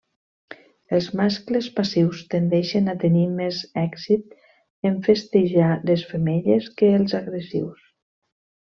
[0.99, 4.35] Els mascles passius tendeixen a tenir més èxit
[4.93, 7.89] en festejar les femelles que els agressius.